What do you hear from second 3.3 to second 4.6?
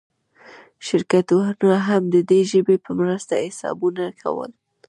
حسابونه کول.